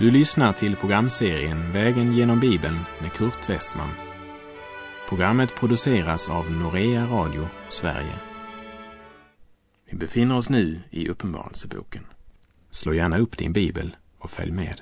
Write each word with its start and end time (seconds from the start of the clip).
Du 0.00 0.10
lyssnar 0.10 0.52
till 0.52 0.76
programserien 0.76 1.72
Vägen 1.72 2.12
genom 2.12 2.40
Bibeln 2.40 2.78
med 3.00 3.12
Kurt 3.12 3.50
Westman. 3.50 3.88
Programmet 5.08 5.54
produceras 5.54 6.30
av 6.30 6.50
Norea 6.50 7.06
Radio 7.06 7.48
Sverige. 7.68 8.14
Vi 9.90 9.96
befinner 9.96 10.36
oss 10.36 10.50
nu 10.50 10.80
i 10.90 11.08
Uppenbarelseboken. 11.08 12.06
Slå 12.70 12.94
gärna 12.94 13.18
upp 13.18 13.38
din 13.38 13.52
bibel 13.52 13.96
och 14.18 14.30
följ 14.30 14.52
med. 14.52 14.80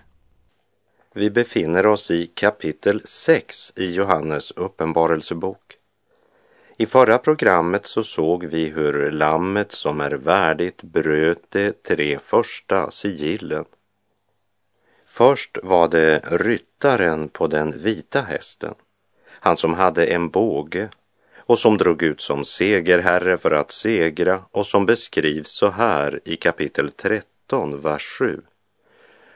Vi 1.15 1.31
befinner 1.31 1.87
oss 1.87 2.11
i 2.11 2.27
kapitel 2.27 3.03
6 3.05 3.73
i 3.77 3.95
Johannes 3.95 4.51
uppenbarelsebok. 4.51 5.77
I 6.77 6.87
förra 6.87 7.19
programmet 7.19 7.87
så 7.87 8.03
såg 8.03 8.45
vi 8.45 8.67
hur 8.67 9.11
lammet 9.11 9.73
som 9.73 10.01
är 10.01 10.11
värdigt 10.11 10.83
bröt 10.83 11.51
de 11.51 11.73
tre 11.73 12.19
första 12.19 12.91
sigillen. 12.91 13.65
Först 15.19 15.59
var 15.63 15.89
det 15.89 16.21
ryttaren 16.25 17.29
på 17.29 17.47
den 17.47 17.83
vita 17.83 18.21
hästen, 18.21 18.75
han 19.29 19.57
som 19.57 19.75
hade 19.75 20.07
en 20.07 20.29
båge 20.29 20.89
och 21.39 21.59
som 21.59 21.79
drog 21.79 22.03
ut 22.03 22.21
som 22.21 22.45
segerherre 22.45 23.39
för 23.39 23.51
att 23.51 23.71
segra 23.71 24.43
och 24.51 24.67
som 24.67 24.87
beskrivs 24.87 25.49
så 25.49 25.69
här 25.69 26.21
i 26.25 26.37
kapitel 26.37 26.91
13, 26.91 27.81
vers 27.81 28.07
7. 28.19 28.41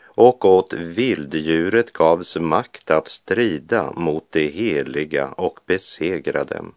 Och 0.04 0.45
åt 0.45 0.73
vilddjuret 0.73 1.92
gavs 1.92 2.37
makt 2.37 2.90
att 2.90 3.09
strida 3.09 3.92
mot 3.92 4.32
det 4.32 4.46
heliga 4.46 5.28
och 5.28 5.59
besegra 5.66 6.45
dem. 6.45 6.74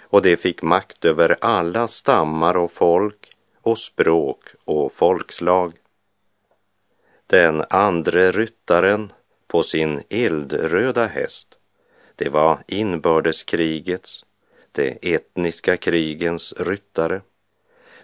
Och 0.00 0.22
det 0.22 0.36
fick 0.36 0.62
makt 0.62 1.04
över 1.04 1.36
alla 1.40 1.88
stammar 1.88 2.56
och 2.56 2.70
folk 2.70 3.32
och 3.62 3.78
språk 3.78 4.44
och 4.64 4.92
folkslag. 4.92 5.72
Den 7.30 7.64
andre 7.70 8.32
ryttaren 8.32 9.12
på 9.46 9.62
sin 9.62 10.02
eldröda 10.08 11.06
häst, 11.06 11.48
det 12.16 12.28
var 12.28 12.58
inbördeskrigets, 12.66 14.24
det 14.72 15.14
etniska 15.14 15.76
krigens 15.76 16.54
ryttare, 16.56 17.20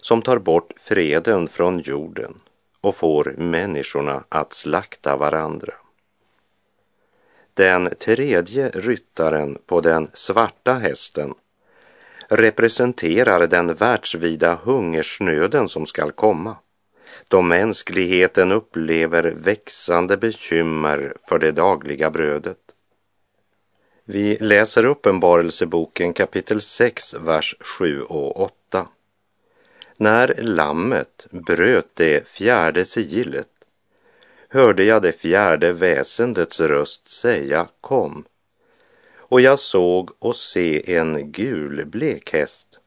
som 0.01 0.23
tar 0.23 0.39
bort 0.39 0.73
freden 0.81 1.49
från 1.49 1.79
jorden 1.79 2.41
och 2.81 2.95
får 2.95 3.35
människorna 3.39 4.25
att 4.29 4.53
slakta 4.53 5.17
varandra. 5.17 5.75
Den 7.55 7.95
tredje 8.01 8.71
ryttaren 8.71 9.59
på 9.67 9.81
den 9.81 10.11
svarta 10.13 10.75
hästen 10.75 11.35
representerar 12.29 13.47
den 13.47 13.75
världsvida 13.75 14.59
hungersnöden 14.65 15.69
som 15.69 15.87
skall 15.87 16.13
komma 16.13 16.57
då 17.29 17.43
mänskligheten 17.43 18.53
upplever 18.53 19.23
växande 19.37 20.17
bekymmer 20.17 21.15
för 21.29 21.39
det 21.39 21.53
dagliga 21.53 22.11
brödet. 22.11 22.59
Vi 24.05 24.37
läser 24.41 24.85
Uppenbarelseboken 24.85 26.13
kapitel 26.13 26.61
6, 26.61 27.15
vers 27.15 27.57
7 27.61 28.03
och 28.03 28.41
8. 28.41 28.89
När 29.97 30.35
lammet 30.39 31.27
bröt 31.31 31.89
det 31.95 32.29
fjärde 32.29 32.85
sigillet 32.85 33.49
hörde 34.49 34.85
jag 34.85 35.03
det 35.03 35.13
fjärde 35.13 35.73
väsendets 35.73 36.61
röst 36.61 37.09
säga 37.09 37.69
kom. 37.81 38.25
Och 39.17 39.41
jag 39.41 39.59
såg 39.59 40.11
och 40.19 40.37
se 40.37 40.97
en 40.97 41.33
gul 41.33 41.85
blek 41.87 42.33
häst 42.33 42.79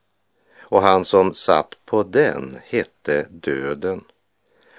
och 0.69 0.81
han 0.81 1.05
som 1.05 1.33
satt 1.33 1.85
på 1.85 2.03
den 2.03 2.57
hette 2.63 3.27
Döden 3.29 4.03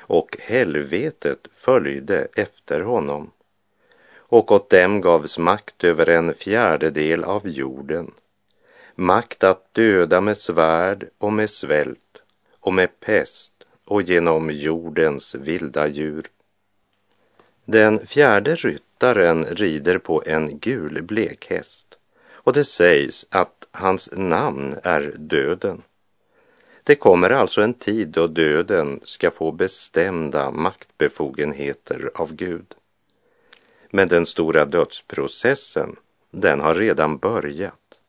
och 0.09 0.37
helvetet 0.41 1.49
följde 1.53 2.29
efter 2.35 2.81
honom 2.81 3.31
och 4.19 4.53
åt 4.53 4.71
dem 4.71 5.01
gavs 5.01 5.39
makt 5.39 5.85
över 5.85 6.09
en 6.09 6.35
fjärdedel 6.35 7.25
av 7.25 7.49
jorden, 7.49 8.11
makt 8.95 9.45
att 9.45 9.75
döda 9.75 10.21
med 10.21 10.37
svärd 10.37 11.09
och 11.19 11.33
med 11.33 11.51
svält 11.51 12.23
och 12.61 12.75
med 12.75 13.01
pest 13.01 13.55
och 13.85 14.03
genom 14.03 14.51
jordens 14.51 15.35
vilda 15.35 15.87
djur. 15.87 16.27
Den 17.65 18.07
fjärde 18.07 18.55
ryttaren 18.55 19.45
rider 19.45 19.99
på 19.99 20.23
en 20.27 20.59
gul 20.59 21.03
blekhäst 21.03 21.99
och 22.31 22.53
det 22.53 22.65
sägs 22.65 23.27
att 23.31 23.69
hans 23.71 24.11
namn 24.13 24.77
är 24.83 25.15
Döden. 25.17 25.83
Det 26.89 26.95
kommer 26.95 27.31
alltså 27.31 27.63
en 27.63 27.75
tid 27.75 28.09
då 28.09 28.27
döden 28.27 29.01
ska 29.05 29.31
få 29.31 29.53
bestämda 29.53 30.51
maktbefogenheter 30.51 32.11
av 32.15 32.35
Gud. 32.35 32.75
Men 33.91 34.09
den 34.09 34.27
stora 34.27 34.65
dödsprocessen, 34.65 35.97
den 36.31 36.61
har 36.61 36.75
redan 36.75 37.19
börjat. 37.19 38.01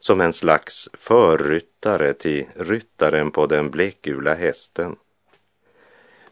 Som 0.00 0.20
en 0.20 0.32
slags 0.32 0.88
förryttare 0.92 2.12
till 2.12 2.46
ryttaren 2.54 3.30
på 3.30 3.46
den 3.46 3.70
blekgula 3.70 4.34
hästen. 4.34 4.96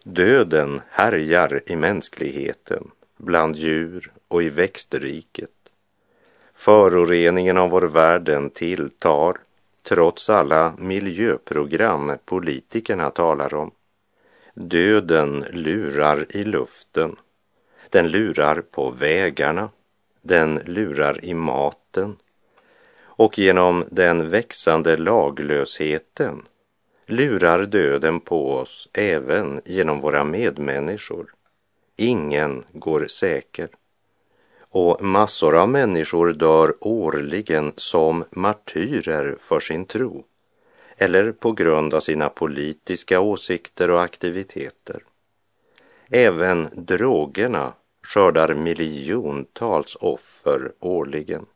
Döden 0.03 0.81
härjar 0.91 1.63
i 1.67 1.77
mänskligheten, 1.77 2.91
bland 3.17 3.57
djur 3.57 4.13
och 4.29 4.43
i 4.43 4.49
växtriket. 4.49 5.51
Föroreningen 6.55 7.57
av 7.57 7.71
vår 7.71 7.83
värld 7.83 8.55
tilltar 8.55 9.37
trots 9.83 10.31
alla 10.31 10.75
miljöprogram 10.79 12.13
politikerna 12.25 13.11
talar 13.11 13.55
om. 13.55 13.71
Döden 14.55 15.45
lurar 15.53 16.27
i 16.37 16.45
luften. 16.45 17.17
Den 17.91 18.09
lurar 18.09 18.61
på 18.61 18.91
vägarna. 18.91 19.71
Den 20.23 20.61
lurar 20.65 21.25
i 21.25 21.35
maten. 21.35 22.17
Och 23.01 23.39
genom 23.39 23.85
den 23.91 24.31
växande 24.31 24.97
laglösheten 24.97 26.43
lurar 27.07 27.67
döden 27.67 28.21
på 28.21 28.53
oss 28.53 28.89
även 28.93 29.61
genom 29.65 30.01
våra 30.01 30.25
medmänniskor. 30.25 31.35
Ingen 31.97 32.65
går 32.73 33.07
säker 33.07 33.69
och 34.71 35.03
massor 35.03 35.57
av 35.57 35.69
människor 35.69 36.33
dör 36.33 36.75
årligen 36.81 37.73
som 37.77 38.25
martyrer 38.31 39.37
för 39.39 39.61
sin 39.61 39.85
tro 39.85 40.25
eller 40.97 41.33
på 41.33 41.53
grund 41.53 41.95
av 41.95 42.01
sina 42.01 42.29
politiska 42.29 43.21
åsikter 43.21 43.91
och 43.91 44.03
aktiviteter. 44.03 45.03
Även 46.11 46.69
drogerna 46.73 47.73
skördar 48.03 48.55
miljontals 48.55 49.97
offer 50.01 50.73
årligen. 50.81 51.47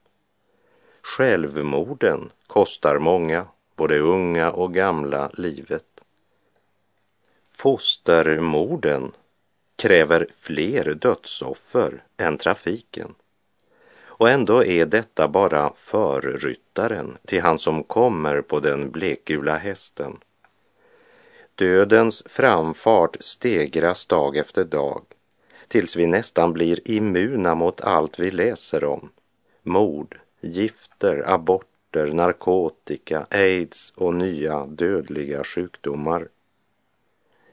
Självmorden 1.03 2.31
kostar 2.47 2.99
många, 2.99 3.47
både 3.77 3.99
unga 3.99 4.51
och 4.51 4.75
gamla, 4.75 5.31
livet. 5.35 5.85
Fostermorden 7.53 9.13
kräver 9.85 10.27
fler 10.39 10.95
dödsoffer 10.95 12.03
än 12.17 12.39
trafiken. 12.39 13.15
Och 14.05 14.31
ändå 14.31 14.65
är 14.65 14.87
detta 14.87 15.29
bara 15.29 15.73
förryttaren 15.75 17.19
till 17.27 17.43
han 17.43 17.59
som 17.59 17.83
kommer 17.83 18.41
på 18.41 18.61
den 18.61 18.91
blekgula 18.91 19.57
hästen. 19.57 20.17
Dödens 21.55 22.23
framfart 22.27 23.17
stegras 23.21 24.07
dag 24.07 24.37
efter 24.37 24.65
dag 24.65 25.05
tills 25.69 25.97
vi 25.97 26.07
nästan 26.07 26.53
blir 26.53 26.91
immuna 26.91 27.55
mot 27.55 27.81
allt 27.81 28.19
vi 28.19 28.31
läser 28.31 28.85
om. 28.85 29.11
Mord, 29.63 30.19
gifter, 30.41 31.31
aborter, 31.31 32.07
narkotika, 32.07 33.27
aids 33.31 33.93
och 33.97 34.15
nya 34.15 34.67
dödliga 34.67 35.45
sjukdomar. 35.45 36.29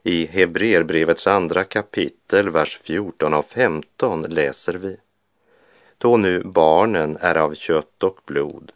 I 0.03 0.25
Hebreerbrevets 0.25 1.27
andra 1.27 1.63
kapitel, 1.63 2.49
vers 2.49 2.79
14 2.83 3.33
och 3.33 3.45
15 3.45 4.21
läser 4.21 4.73
vi. 4.73 4.97
Då 5.97 6.17
nu 6.17 6.43
barnen 6.43 7.17
är 7.17 7.35
av 7.35 7.55
kött 7.55 8.03
och 8.03 8.19
blod 8.25 8.71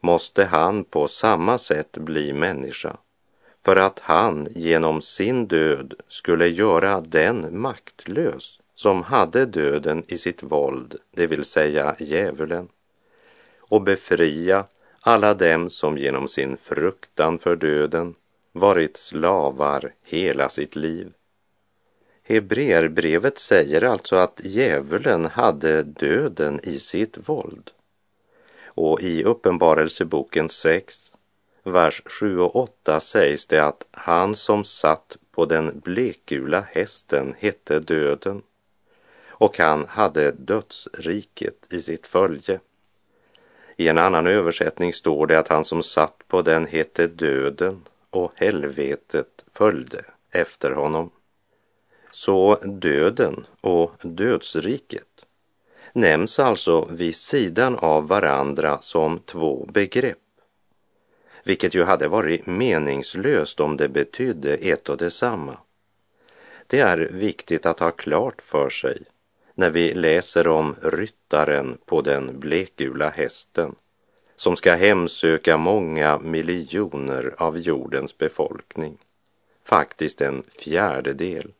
måste 0.00 0.44
han 0.44 0.84
på 0.84 1.08
samma 1.08 1.58
sätt 1.58 1.92
bli 1.92 2.32
människa 2.32 2.96
för 3.64 3.76
att 3.76 3.98
han 3.98 4.48
genom 4.50 5.02
sin 5.02 5.46
död 5.46 5.94
skulle 6.08 6.48
göra 6.48 7.00
den 7.00 7.60
maktlös 7.60 8.58
som 8.74 9.02
hade 9.02 9.46
döden 9.46 10.04
i 10.08 10.18
sitt 10.18 10.42
våld, 10.42 10.96
det 11.10 11.26
vill 11.26 11.44
säga 11.44 11.96
djävulen, 11.98 12.68
och 13.60 13.82
befria 13.82 14.64
alla 15.00 15.34
dem 15.34 15.70
som 15.70 15.98
genom 15.98 16.28
sin 16.28 16.56
fruktan 16.56 17.38
för 17.38 17.56
döden 17.56 18.14
varit 18.52 18.96
slavar 18.96 19.94
hela 20.02 20.48
sitt 20.48 20.76
liv. 20.76 21.12
Hebreerbrevet 22.22 23.38
säger 23.38 23.84
alltså 23.84 24.16
att 24.16 24.40
djävulen 24.44 25.26
hade 25.26 25.82
döden 25.82 26.60
i 26.62 26.78
sitt 26.78 27.28
våld. 27.28 27.70
Och 28.64 29.00
i 29.02 29.24
Uppenbarelseboken 29.24 30.48
6, 30.48 31.12
vers 31.62 32.02
7 32.04 32.38
och 32.40 32.56
8 32.56 33.00
sägs 33.00 33.46
det 33.46 33.58
att 33.58 33.86
han 33.90 34.36
som 34.36 34.64
satt 34.64 35.16
på 35.30 35.44
den 35.46 35.80
blekgula 35.84 36.60
hästen 36.60 37.34
hette 37.38 37.80
döden 37.80 38.42
och 39.40 39.58
han 39.58 39.84
hade 39.88 40.32
dödsriket 40.32 41.66
i 41.70 41.82
sitt 41.82 42.06
följe. 42.06 42.60
I 43.76 43.88
en 43.88 43.98
annan 43.98 44.26
översättning 44.26 44.92
står 44.92 45.26
det 45.26 45.38
att 45.38 45.48
han 45.48 45.64
som 45.64 45.82
satt 45.82 46.28
på 46.28 46.42
den 46.42 46.66
hette 46.66 47.06
döden 47.06 47.82
och 48.10 48.32
helvetet 48.34 49.44
följde 49.46 50.04
efter 50.30 50.70
honom. 50.70 51.10
Så 52.12 52.54
döden 52.54 53.46
och 53.60 53.92
dödsriket 54.02 55.06
nämns 55.92 56.38
alltså 56.38 56.88
vid 56.90 57.16
sidan 57.16 57.76
av 57.78 58.08
varandra 58.08 58.78
som 58.80 59.18
två 59.18 59.68
begrepp, 59.72 60.18
vilket 61.44 61.74
ju 61.74 61.84
hade 61.84 62.08
varit 62.08 62.46
meningslöst 62.46 63.60
om 63.60 63.76
det 63.76 63.88
betydde 63.88 64.54
ett 64.54 64.88
och 64.88 64.96
detsamma. 64.96 65.58
Det 66.66 66.80
är 66.80 66.98
viktigt 66.98 67.66
att 67.66 67.80
ha 67.80 67.90
klart 67.90 68.42
för 68.42 68.70
sig 68.70 69.02
när 69.54 69.70
vi 69.70 69.94
läser 69.94 70.46
om 70.46 70.76
ryttaren 70.82 71.78
på 71.84 72.02
den 72.02 72.40
blekgula 72.40 73.10
hästen 73.10 73.74
som 74.40 74.56
ska 74.56 74.74
hemsöka 74.74 75.56
många 75.56 76.18
miljoner 76.18 77.34
av 77.38 77.58
jordens 77.58 78.18
befolkning, 78.18 78.98
faktiskt 79.64 80.20
en 80.20 80.42
fjärdedel. 80.58 81.52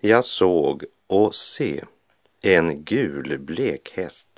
Jag 0.00 0.24
såg 0.24 0.84
och 1.06 1.34
se 1.34 1.84
en 2.42 2.84
gulblek 2.84 3.92
häst 3.94 4.28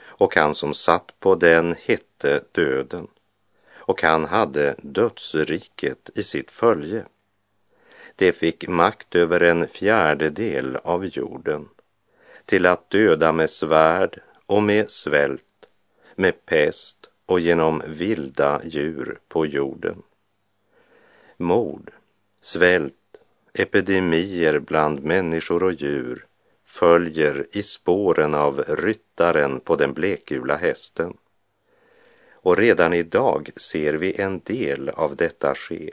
och 0.00 0.34
han 0.34 0.54
som 0.54 0.74
satt 0.74 1.20
på 1.20 1.34
den 1.34 1.76
hette 1.84 2.44
Döden 2.52 3.06
och 3.74 4.02
han 4.02 4.24
hade 4.24 4.74
dödsriket 4.82 6.10
i 6.14 6.22
sitt 6.22 6.50
följe. 6.50 7.04
Det 8.16 8.32
fick 8.32 8.68
makt 8.68 9.14
över 9.14 9.40
en 9.40 9.68
fjärdedel 9.68 10.76
av 10.76 11.06
jorden 11.06 11.68
till 12.44 12.66
att 12.66 12.90
döda 12.90 13.32
med 13.32 13.50
svärd 13.50 14.20
och 14.46 14.62
med 14.62 14.90
svält, 14.90 15.44
med 16.18 16.46
pest 16.46 17.10
och 17.26 17.40
genom 17.40 17.82
vilda 17.86 18.60
djur 18.64 19.18
på 19.28 19.46
jorden. 19.46 20.02
Mord, 21.36 21.90
svält, 22.40 22.94
epidemier 23.52 24.58
bland 24.58 25.04
människor 25.04 25.62
och 25.62 25.72
djur 25.72 26.26
följer 26.64 27.46
i 27.52 27.62
spåren 27.62 28.34
av 28.34 28.64
ryttaren 28.68 29.60
på 29.60 29.76
den 29.76 29.92
blekgula 29.92 30.56
hästen. 30.56 31.16
Och 32.32 32.56
redan 32.56 32.94
idag 32.94 33.50
ser 33.56 33.94
vi 33.94 34.20
en 34.20 34.40
del 34.44 34.88
av 34.88 35.16
detta 35.16 35.54
ske. 35.54 35.90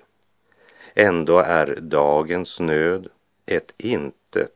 Ändå 0.94 1.40
är 1.40 1.78
dagens 1.82 2.60
nöd 2.60 3.08
ett 3.46 3.74
intet 3.78 4.52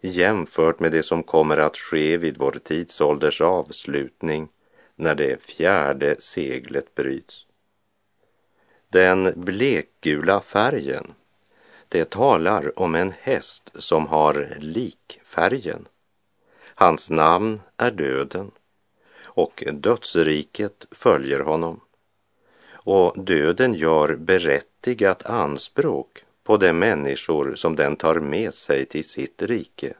jämfört 0.00 0.80
med 0.80 0.92
det 0.92 1.02
som 1.02 1.22
kommer 1.22 1.56
att 1.56 1.76
ske 1.76 2.16
vid 2.16 2.38
vår 2.38 2.58
tidsålders 2.64 3.40
avslutning 3.40 4.48
när 4.98 5.14
det 5.14 5.42
fjärde 5.42 6.16
seglet 6.18 6.94
bryts. 6.94 7.46
Den 8.88 9.32
blekgula 9.36 10.40
färgen 10.40 11.14
det 11.88 12.10
talar 12.10 12.78
om 12.78 12.94
en 12.94 13.12
häst 13.20 13.70
som 13.74 14.06
har 14.06 14.56
likfärgen. 14.58 15.88
Hans 16.74 17.10
namn 17.10 17.60
är 17.76 17.90
döden 17.90 18.50
och 19.22 19.64
dödsriket 19.72 20.86
följer 20.90 21.40
honom. 21.40 21.80
Och 22.70 23.24
döden 23.24 23.74
gör 23.74 24.16
berättigat 24.16 25.26
anspråk 25.26 26.24
på 26.44 26.56
de 26.56 26.72
människor 26.72 27.54
som 27.54 27.76
den 27.76 27.96
tar 27.96 28.14
med 28.14 28.54
sig 28.54 28.86
till 28.86 29.08
sitt 29.08 29.42
rike. 29.42 29.94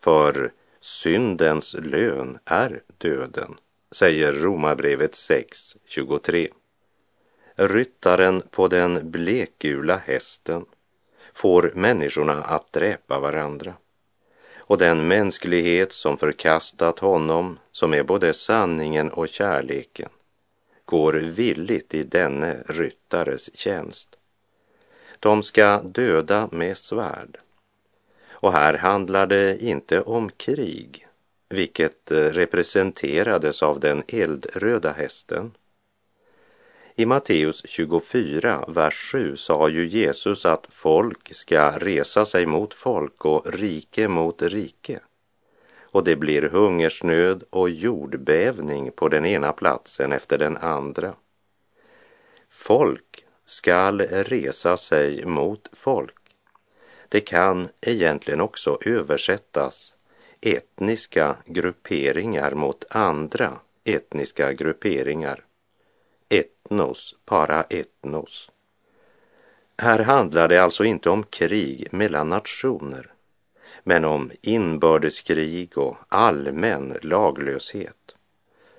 För 0.00 0.52
syndens 0.80 1.74
lön 1.74 2.38
är 2.44 2.82
döden, 2.98 3.54
säger 3.94 4.32
Romarbrevet 4.32 5.12
6.23. 5.12 6.48
Ryttaren 7.54 8.42
på 8.50 8.68
den 8.68 9.10
blekgula 9.10 9.96
hästen 9.96 10.64
får 11.34 11.72
människorna 11.74 12.42
att 12.42 12.72
dräpa 12.72 13.18
varandra. 13.18 13.74
Och 14.56 14.78
den 14.78 15.08
mänsklighet 15.08 15.92
som 15.92 16.18
förkastat 16.18 16.98
honom, 16.98 17.58
som 17.72 17.94
är 17.94 18.02
både 18.02 18.34
sanningen 18.34 19.10
och 19.10 19.28
kärleken, 19.28 20.08
går 20.84 21.12
villigt 21.12 21.94
i 21.94 22.02
denne 22.02 22.62
ryttares 22.66 23.56
tjänst. 23.56 24.16
De 25.20 25.42
ska 25.42 25.82
döda 25.82 26.48
med 26.52 26.76
svärd. 26.76 27.38
Och 28.30 28.52
här 28.52 28.74
handlar 28.74 29.26
det 29.26 29.62
inte 29.62 30.00
om 30.00 30.30
krig, 30.30 31.03
vilket 31.48 32.10
eh, 32.10 32.16
representerades 32.16 33.62
av 33.62 33.80
den 33.80 34.02
eldröda 34.08 34.92
hästen, 34.92 35.52
i 36.96 37.06
Matteus 37.06 37.62
24, 37.64 38.64
vers 38.68 39.12
7 39.12 39.36
sa 39.36 39.68
ju 39.68 39.86
Jesus 39.86 40.46
att 40.46 40.66
folk 40.70 41.34
ska 41.34 41.70
resa 41.70 42.26
sig 42.26 42.46
mot 42.46 42.74
folk 42.74 43.24
och 43.24 43.54
rike 43.54 44.08
mot 44.08 44.42
rike. 44.42 45.00
Och 45.80 46.04
det 46.04 46.16
blir 46.16 46.42
hungersnöd 46.42 47.44
och 47.50 47.70
jordbävning 47.70 48.90
på 48.92 49.08
den 49.08 49.26
ena 49.26 49.52
platsen 49.52 50.12
efter 50.12 50.38
den 50.38 50.56
andra. 50.56 51.14
Folk 52.50 53.24
skall 53.44 54.00
resa 54.00 54.76
sig 54.76 55.24
mot 55.24 55.68
folk. 55.72 56.36
Det 57.08 57.20
kan 57.20 57.68
egentligen 57.80 58.40
också 58.40 58.78
översättas 58.80 59.93
etniska 60.46 61.36
grupperingar 61.46 62.50
mot 62.54 62.84
andra 62.90 63.58
etniska 63.84 64.52
grupperingar 64.52 65.44
etnos, 66.28 67.16
para 67.24 67.62
etnos. 67.62 68.50
Här 69.78 69.98
handlar 69.98 70.48
det 70.48 70.58
alltså 70.58 70.84
inte 70.84 71.10
om 71.10 71.22
krig 71.22 71.88
mellan 71.90 72.28
nationer, 72.28 73.12
men 73.82 74.04
om 74.04 74.30
inbördeskrig 74.40 75.78
och 75.78 75.96
allmän 76.08 76.98
laglöshet. 77.02 78.14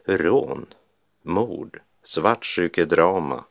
Rån, 0.05 0.65
mord, 1.22 1.81
svartsjukedrama, 2.03 3.43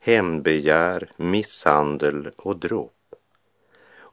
hämndbegär, 0.00 1.12
misshandel 1.16 2.30
och 2.36 2.56
dråp. 2.56 2.93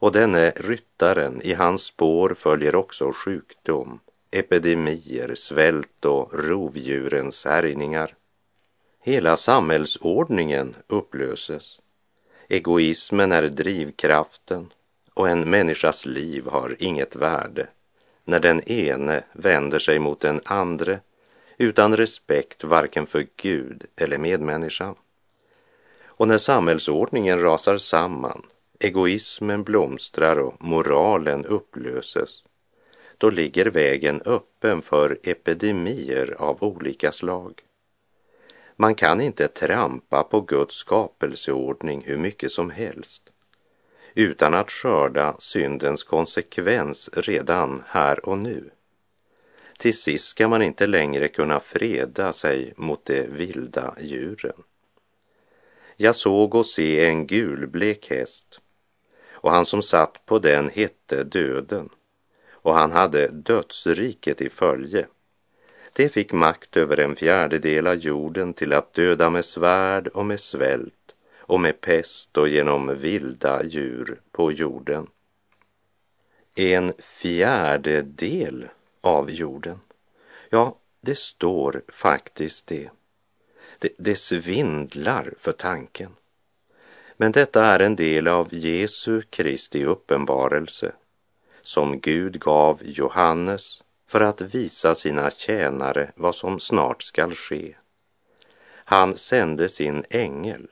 Och 0.02 0.12
denne 0.12 0.50
ryttaren, 0.50 1.42
i 1.42 1.54
hans 1.54 1.82
spår 1.82 2.34
följer 2.38 2.74
också 2.74 3.12
sjukdom, 3.12 4.00
epidemier, 4.30 5.34
svält 5.34 6.04
och 6.04 6.34
rovdjurens 6.34 7.44
härjningar. 7.44 8.14
Hela 9.00 9.36
samhällsordningen 9.36 10.76
upplöses. 10.86 11.80
Egoismen 12.48 13.32
är 13.32 13.42
drivkraften 13.42 14.72
och 15.14 15.28
en 15.28 15.50
människas 15.50 16.06
liv 16.06 16.46
har 16.46 16.76
inget 16.78 17.16
värde 17.16 17.68
när 18.24 18.40
den 18.40 18.68
ene 18.68 19.24
vänder 19.32 19.78
sig 19.78 19.98
mot 19.98 20.20
den 20.20 20.40
andre 20.44 21.00
utan 21.58 21.96
respekt 21.96 22.64
varken 22.64 23.06
för 23.06 23.26
Gud 23.36 23.84
eller 23.96 24.18
medmänniskan. 24.18 24.94
Och 26.04 26.28
när 26.28 26.38
samhällsordningen 26.38 27.40
rasar 27.40 27.78
samman, 27.78 28.42
egoismen 28.84 29.62
blomstrar 29.62 30.36
och 30.36 30.64
moralen 30.64 31.46
upplöses, 31.46 32.42
då 33.18 33.30
ligger 33.30 33.66
vägen 33.66 34.22
öppen 34.24 34.82
för 34.82 35.18
epidemier 35.22 36.36
av 36.38 36.62
olika 36.62 37.12
slag. 37.12 37.62
Man 38.76 38.94
kan 38.94 39.20
inte 39.20 39.48
trampa 39.48 40.22
på 40.22 40.40
Guds 40.40 40.74
skapelseordning 40.74 42.02
hur 42.06 42.18
mycket 42.18 42.50
som 42.50 42.70
helst 42.70 43.22
utan 44.14 44.54
att 44.54 44.70
skörda 44.70 45.36
syndens 45.38 46.04
konsekvens 46.04 47.10
redan 47.12 47.82
här 47.86 48.28
och 48.28 48.38
nu. 48.38 48.70
Till 49.78 49.98
sist 49.98 50.28
ska 50.28 50.48
man 50.48 50.62
inte 50.62 50.86
längre 50.86 51.28
kunna 51.28 51.60
freda 51.60 52.32
sig 52.32 52.72
mot 52.76 53.04
de 53.04 53.26
vilda 53.26 53.94
djuren. 54.00 54.62
Jag 55.96 56.16
såg 56.16 56.54
och 56.54 56.66
se 56.66 57.06
en 57.06 57.26
gulblek 57.26 58.10
häst 58.10 58.60
och 59.42 59.50
han 59.50 59.66
som 59.66 59.82
satt 59.82 60.26
på 60.26 60.38
den 60.38 60.70
hette 60.70 61.24
Döden 61.24 61.88
och 62.50 62.74
han 62.74 62.92
hade 62.92 63.28
dödsriket 63.28 64.40
i 64.40 64.48
följe 64.48 65.06
det 65.92 66.08
fick 66.08 66.32
makt 66.32 66.76
över 66.76 66.96
en 67.00 67.16
fjärdedel 67.16 67.86
av 67.86 67.94
jorden 67.94 68.54
till 68.54 68.72
att 68.72 68.94
döda 68.94 69.30
med 69.30 69.44
svärd 69.44 70.08
och 70.08 70.26
med 70.26 70.40
svält 70.40 71.14
och 71.36 71.60
med 71.60 71.80
pest 71.80 72.38
och 72.38 72.48
genom 72.48 72.94
vilda 72.98 73.64
djur 73.64 74.20
på 74.30 74.52
jorden. 74.52 75.06
En 76.54 76.92
fjärdedel 76.98 78.68
av 79.00 79.30
jorden. 79.30 79.80
Ja, 80.50 80.78
det 81.00 81.18
står 81.18 81.82
faktiskt 81.88 82.66
det. 82.66 82.90
det. 83.78 83.94
Det 83.98 84.16
svindlar 84.16 85.34
för 85.38 85.52
tanken. 85.52 86.16
Men 87.22 87.32
detta 87.32 87.64
är 87.64 87.80
en 87.80 87.96
del 87.96 88.28
av 88.28 88.54
Jesu 88.54 89.22
Kristi 89.22 89.84
uppenbarelse 89.84 90.92
som 91.60 92.00
Gud 92.00 92.40
gav 92.40 92.80
Johannes 92.84 93.82
för 94.06 94.20
att 94.20 94.40
visa 94.40 94.94
sina 94.94 95.30
tjänare 95.30 96.12
vad 96.16 96.34
som 96.34 96.60
snart 96.60 97.02
skall 97.02 97.34
ske. 97.34 97.74
Han 98.64 99.16
sände 99.16 99.68
sin 99.68 100.04
ängel 100.10 100.68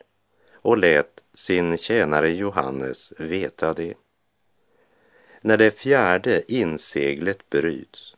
och 0.53 0.79
lät 0.79 1.21
sin 1.35 1.79
tjänare 1.79 2.31
Johannes 2.31 3.13
veta 3.19 3.73
det. 3.73 3.95
När 5.41 5.57
det 5.57 5.79
fjärde 5.79 6.53
inseglet 6.53 7.51
bryts 7.51 8.17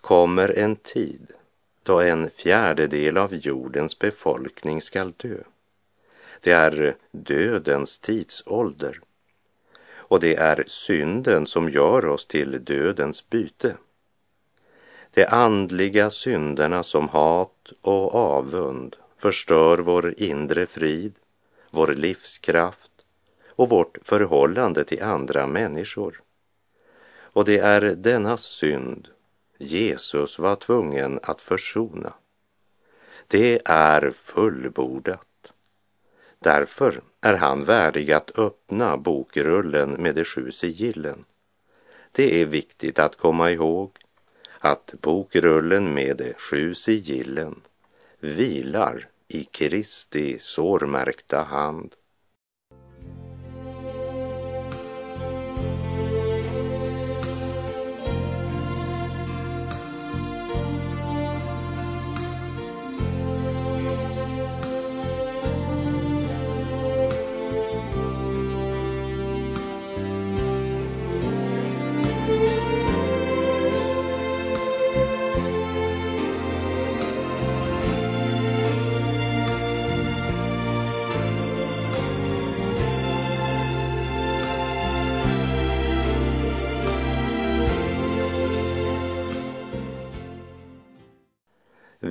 kommer 0.00 0.58
en 0.58 0.76
tid 0.76 1.32
då 1.82 2.00
en 2.00 2.30
fjärdedel 2.30 3.16
av 3.16 3.34
jordens 3.34 3.98
befolkning 3.98 4.82
skall 4.82 5.12
dö. 5.16 5.38
Det 6.44 6.52
är 6.52 6.96
dödens 7.10 7.98
tidsålder 7.98 9.00
och 9.94 10.20
det 10.20 10.36
är 10.36 10.64
synden 10.66 11.46
som 11.46 11.68
gör 11.70 12.04
oss 12.04 12.26
till 12.26 12.64
dödens 12.64 13.30
byte. 13.30 13.76
De 15.10 15.26
andliga 15.26 16.10
synderna 16.10 16.82
som 16.82 17.08
hat 17.08 17.72
och 17.80 18.14
avund 18.14 18.96
förstör 19.16 19.78
vår 19.78 20.14
inre 20.16 20.66
frid, 20.66 21.14
vår 21.70 21.94
livskraft 21.94 22.92
och 23.48 23.68
vårt 23.68 23.98
förhållande 24.02 24.84
till 24.84 25.02
andra 25.02 25.46
människor. 25.46 26.22
Och 27.16 27.44
det 27.44 27.58
är 27.58 27.80
denna 27.80 28.36
synd 28.36 29.08
Jesus 29.58 30.38
var 30.38 30.56
tvungen 30.56 31.20
att 31.22 31.40
försona. 31.40 32.12
Det 33.28 33.62
är 33.64 34.10
fullbordat. 34.10 35.26
Därför 36.44 37.00
är 37.20 37.34
han 37.34 37.64
värdig 37.64 38.12
att 38.12 38.38
öppna 38.38 38.96
bokrullen 38.96 39.90
med 39.90 40.14
de 40.14 40.24
sju 40.24 40.50
sigillen. 40.50 41.24
Det 42.12 42.40
är 42.40 42.46
viktigt 42.46 42.98
att 42.98 43.16
komma 43.16 43.50
ihåg 43.50 43.90
att 44.58 44.94
bokrullen 45.00 45.94
med 45.94 46.16
de 46.16 46.34
sju 46.34 46.74
sigillen 46.74 47.60
vilar 48.20 49.08
i 49.28 49.44
Kristi 49.44 50.38
sårmärkta 50.38 51.42
hand. 51.42 51.94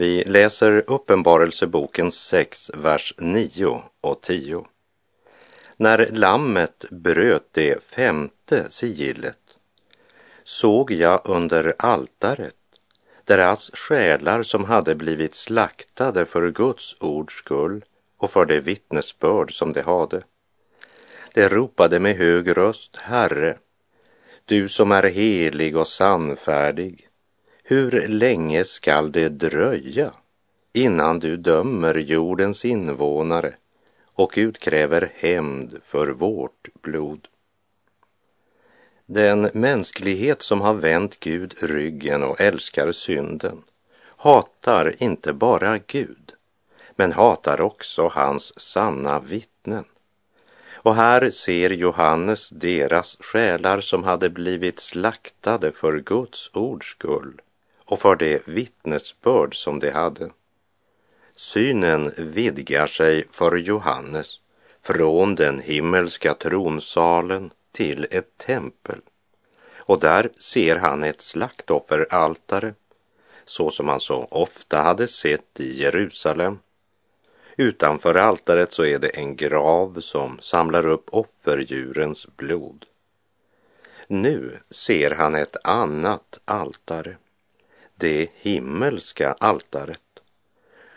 Vi 0.04 0.24
läser 0.24 0.84
Uppenbarelseboken 0.88 2.12
6, 2.12 2.72
vers 2.74 3.14
9 3.18 3.84
och 4.02 4.22
10. 4.22 4.66
När 5.78 6.08
lammet 6.12 6.86
bröt 6.90 7.48
det 7.52 7.84
femte 7.84 8.66
sigillet 8.70 9.40
såg 10.44 10.92
jag 10.92 11.22
under 11.26 11.76
altaret 11.78 12.56
deras 13.24 13.72
själar 13.74 14.44
som 14.44 14.66
hade 14.66 14.96
blivit 14.96 15.36
slaktade 15.36 16.26
för 16.26 16.52
Guds 16.52 16.96
ords 17.00 17.36
skull 17.36 17.86
och 18.18 18.32
för 18.32 18.46
det 18.46 18.60
vittnesbörd 18.60 19.58
som 19.58 19.74
de 19.74 19.82
hade. 19.82 20.24
De 21.34 21.50
ropade 21.50 22.00
med 22.00 22.16
hög 22.16 22.58
röst, 22.58 22.98
Herre, 22.98 23.58
du 24.46 24.70
som 24.70 24.92
är 24.92 25.04
helig 25.04 25.78
och 25.78 25.88
sannfärdig, 25.88 27.10
hur 27.66 28.08
länge 28.08 28.66
skall 28.66 29.12
det 29.12 29.30
dröja 29.30 30.12
innan 30.74 31.20
du 31.20 31.38
dömer 31.38 31.96
jordens 31.96 32.66
invånare 32.66 33.54
och 34.14 34.34
utkräver 34.36 35.12
hämnd 35.16 35.80
för 35.84 36.08
vårt 36.08 36.68
blod? 36.82 37.28
Den 39.06 39.50
mänsklighet 39.54 40.42
som 40.42 40.62
har 40.62 40.74
vänt 40.74 41.20
Gud 41.20 41.54
ryggen 41.62 42.24
och 42.24 42.42
älskar 42.42 42.92
synden 42.92 43.64
hatar 44.18 45.04
inte 45.04 45.34
bara 45.34 45.78
Gud, 45.78 46.34
men 46.96 47.12
hatar 47.12 47.62
också 47.62 48.08
hans 48.08 48.60
sanna 48.60 49.20
vittnen. 49.20 49.86
Och 50.72 50.96
här 50.96 51.30
ser 51.30 51.70
Johannes 51.70 52.50
deras 52.50 53.18
själar 53.20 53.82
som 53.82 54.04
hade 54.04 54.30
blivit 54.30 54.80
slaktade 54.80 55.72
för 55.72 56.00
Guds 56.00 56.50
ords 56.54 56.88
skull 56.88 57.42
och 57.94 58.00
för 58.00 58.16
det 58.16 58.48
vittnesbörd 58.48 59.56
som 59.56 59.80
de 59.80 59.92
hade. 59.92 60.30
Synen 61.36 62.14
vidgar 62.18 62.88
sig 62.88 63.28
för 63.32 63.56
Johannes 63.58 64.40
från 64.82 65.36
den 65.36 65.60
himmelska 65.60 66.34
tronsalen 66.34 67.52
till 67.72 68.08
ett 68.12 68.38
tempel 68.38 69.02
och 69.78 70.00
där 70.00 70.30
ser 70.40 70.76
han 70.76 71.04
ett 71.04 71.22
slaktofferaltare 71.22 72.74
så 73.46 73.70
som 73.70 73.88
han 73.88 74.00
så 74.00 74.28
ofta 74.32 74.82
hade 74.82 75.08
sett 75.08 75.60
i 75.60 75.82
Jerusalem. 75.82 76.60
Utanför 77.58 78.16
altaret 78.16 78.74
så 78.74 78.86
är 78.86 79.00
det 79.00 79.10
en 79.10 79.36
grav 79.36 80.00
som 80.00 80.38
samlar 80.42 80.88
upp 80.88 81.10
offerdjurens 81.12 82.28
blod. 82.38 82.86
Nu 84.08 84.60
ser 84.70 85.12
han 85.12 85.36
ett 85.36 85.58
annat 85.64 86.40
altare 86.46 87.18
det 88.04 88.30
himmelska 88.36 89.36
altaret. 89.40 90.02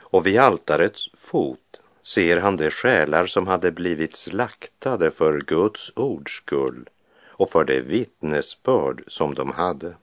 Och 0.01 0.27
vid 0.27 0.39
altarets 0.39 1.11
fot 1.15 1.81
ser 2.03 2.37
han 2.37 2.57
de 2.57 2.71
själar 2.71 3.27
som 3.27 3.47
hade 3.47 3.71
blivit 3.73 4.17
slaktade 4.17 5.11
för 5.11 5.41
Guds 5.41 5.93
ords 5.97 6.33
skull 6.33 6.89
och 7.27 7.51
för 7.51 7.65
det 7.65 7.81
vittnesbörd 7.81 9.03
som 9.07 9.35
de 9.35 9.51
hade. 9.51 9.95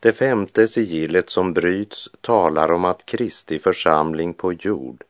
Det 0.00 0.12
femte 0.12 0.68
sigillet 0.68 1.30
som 1.30 1.52
bryts 1.52 2.08
talar 2.20 2.72
om 2.72 2.84
att 2.84 3.06
Kristi 3.06 3.58
församling 3.58 4.34
på 4.34 4.52
jord 4.52 5.04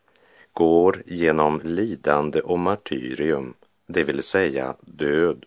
går 0.52 1.02
genom 1.06 1.60
lidande 1.64 2.40
och 2.40 2.58
martyrium, 2.58 3.54
det 3.86 4.04
vill 4.04 4.22
säga 4.22 4.74
död. 4.80 5.44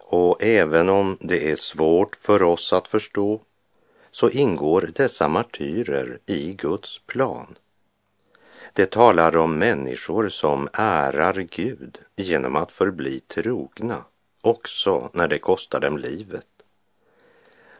Och 0.00 0.42
även 0.42 0.88
om 0.88 1.16
det 1.20 1.50
är 1.50 1.56
svårt 1.56 2.16
för 2.16 2.42
oss 2.42 2.72
att 2.72 2.88
förstå 2.88 3.40
så 4.18 4.30
ingår 4.30 4.90
dessa 4.94 5.28
martyrer 5.28 6.18
i 6.26 6.52
Guds 6.52 6.98
plan. 7.06 7.58
Det 8.72 8.90
talar 8.90 9.36
om 9.36 9.58
människor 9.58 10.28
som 10.28 10.68
ärar 10.72 11.34
Gud 11.34 11.98
genom 12.16 12.56
att 12.56 12.72
förbli 12.72 13.20
trogna, 13.20 14.04
också 14.42 15.10
när 15.12 15.28
det 15.28 15.38
kostar 15.38 15.80
dem 15.80 15.98
livet. 15.98 16.46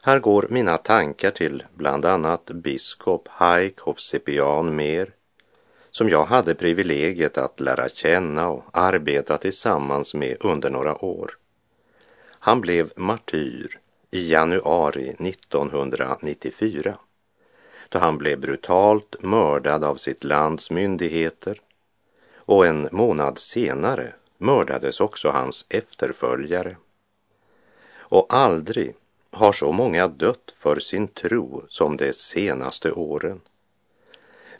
Här 0.02 0.18
går 0.18 0.46
mina 0.50 0.78
tankar 0.78 1.30
till 1.30 1.64
bland 1.74 2.04
annat 2.04 2.44
biskop 2.44 3.28
Haik 3.28 3.78
Hovsepian 3.78 4.76
Mer, 4.76 5.12
som 5.90 6.08
jag 6.08 6.24
hade 6.24 6.54
privilegiet 6.54 7.38
att 7.38 7.60
lära 7.60 7.88
känna 7.88 8.48
och 8.48 8.64
arbeta 8.72 9.38
tillsammans 9.38 10.14
med 10.14 10.36
under 10.40 10.70
några 10.70 11.04
år. 11.04 11.30
Han 12.28 12.60
blev 12.60 12.92
martyr 12.96 13.80
i 14.10 14.30
januari 14.30 15.08
1994 15.18 16.98
då 17.88 17.98
han 17.98 18.18
blev 18.18 18.40
brutalt 18.40 19.16
mördad 19.22 19.84
av 19.84 19.94
sitt 19.96 20.24
lands 20.24 20.70
myndigheter 20.70 21.60
och 22.36 22.66
en 22.66 22.88
månad 22.92 23.38
senare 23.38 24.12
mördades 24.38 25.00
också 25.00 25.28
hans 25.28 25.66
efterföljare. 25.68 26.76
Och 27.98 28.26
aldrig 28.34 28.94
har 29.30 29.52
så 29.52 29.72
många 29.72 30.08
dött 30.08 30.52
för 30.56 30.80
sin 30.80 31.08
tro 31.08 31.64
som 31.68 31.96
de 31.96 32.12
senaste 32.12 32.92
åren. 32.92 33.40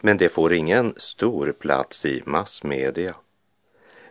Men 0.01 0.17
det 0.17 0.29
får 0.29 0.53
ingen 0.53 0.95
stor 0.97 1.53
plats 1.53 2.05
i 2.05 2.23
massmedia. 2.27 3.15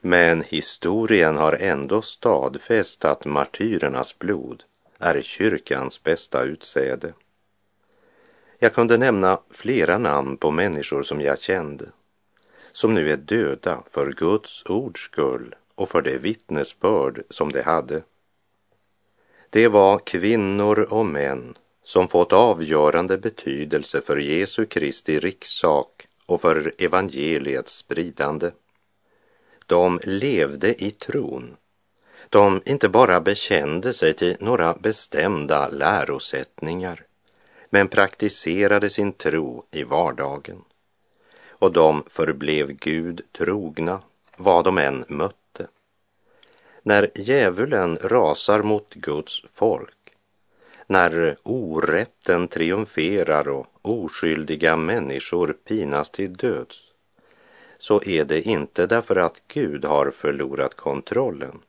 Men 0.01 0.43
historien 0.43 1.37
har 1.37 1.53
ändå 1.53 2.01
stadfäst 2.01 3.05
att 3.05 3.25
martyrernas 3.25 4.19
blod 4.19 4.63
är 4.99 5.21
kyrkans 5.21 6.03
bästa 6.03 6.43
utsäde. 6.43 7.13
Jag 8.59 8.73
kunde 8.73 8.97
nämna 8.97 9.39
flera 9.51 9.97
namn 9.97 10.37
på 10.37 10.51
människor 10.51 11.03
som 11.03 11.21
jag 11.21 11.41
kände, 11.41 11.85
som 12.71 12.93
nu 12.93 13.11
är 13.11 13.17
döda 13.17 13.83
för 13.89 14.11
Guds 14.11 14.65
ords 14.65 15.01
skull 15.01 15.55
och 15.75 15.89
för 15.89 16.01
det 16.01 16.17
vittnesbörd 16.17 17.23
som 17.29 17.51
de 17.51 17.61
hade. 17.61 18.03
Det 19.49 19.67
var 19.67 19.99
kvinnor 19.99 20.79
och 20.79 21.05
män 21.05 21.57
som 21.83 22.07
fått 22.07 22.33
avgörande 22.33 23.17
betydelse 23.17 24.01
för 24.01 24.17
Jesu 24.17 24.65
Kristi 24.65 25.19
rikssak 25.19 26.07
och 26.25 26.41
för 26.41 26.73
evangeliets 26.77 27.73
spridande. 27.73 28.51
De 29.65 29.99
levde 30.03 30.83
i 30.83 30.91
tron. 30.91 31.57
De 32.29 32.61
inte 32.65 32.89
bara 32.89 33.21
bekände 33.21 33.93
sig 33.93 34.13
till 34.13 34.37
några 34.39 34.73
bestämda 34.73 35.67
lärosättningar, 35.67 37.03
men 37.69 37.87
praktiserade 37.87 38.89
sin 38.89 39.13
tro 39.13 39.65
i 39.71 39.83
vardagen. 39.83 40.63
Och 41.49 41.71
de 41.71 42.03
förblev 42.07 42.71
Gud 42.71 43.21
trogna, 43.31 44.01
vad 44.37 44.65
de 44.65 44.77
än 44.77 45.05
mötte. 45.07 45.67
När 46.83 47.09
djävulen 47.15 47.97
rasar 48.01 48.63
mot 48.63 48.93
Guds 48.93 49.41
folk 49.53 49.97
när 50.87 51.37
orätten 51.43 52.47
triumferar 52.47 53.47
och 53.47 53.67
oskyldiga 53.81 54.75
människor 54.75 55.57
pinas 55.63 56.09
till 56.09 56.33
döds 56.33 56.77
så 57.77 58.03
är 58.03 58.25
det 58.25 58.41
inte 58.41 58.87
därför 58.87 59.15
att 59.15 59.41
Gud 59.47 59.85
har 59.85 60.11
förlorat 60.11 60.75
kontrollen 60.75 61.59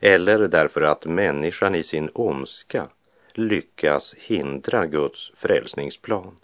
eller 0.00 0.38
därför 0.38 0.82
att 0.82 1.04
människan 1.04 1.74
i 1.74 1.82
sin 1.82 2.10
ondska 2.14 2.88
lyckas 3.32 4.14
hindra 4.18 4.86
Guds 4.86 5.32
frälsningsplan. 5.34 6.36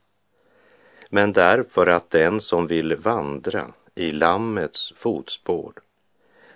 Men 1.11 1.33
därför 1.33 1.87
att 1.87 2.11
den 2.11 2.41
som 2.41 2.67
vill 2.67 2.97
vandra 2.97 3.73
i 3.95 4.13
Lammets 4.13 4.93
fotspår, 4.97 5.73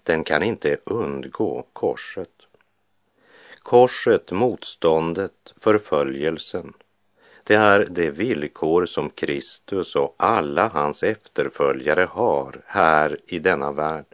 den 0.02 0.24
kan 0.24 0.42
inte 0.42 0.76
undgå 0.84 1.66
korset. 1.72 2.30
Korset, 3.62 4.32
motståndet, 4.32 5.54
förföljelsen, 5.56 6.72
det 7.48 7.54
är 7.54 7.86
det 7.90 8.10
villkor 8.10 8.86
som 8.86 9.10
Kristus 9.10 9.96
och 9.96 10.14
alla 10.18 10.68
hans 10.68 11.02
efterföljare 11.02 12.08
har 12.10 12.60
här 12.66 13.18
i 13.26 13.38
denna 13.38 13.72
värld. 13.72 14.04